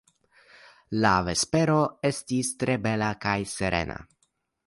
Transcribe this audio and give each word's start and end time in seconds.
La 1.05 1.09
vespero 1.27 1.75
estis 2.11 2.51
tre 2.63 2.79
bela 2.87 3.13
kaj 3.27 3.37
serena. 3.55 4.01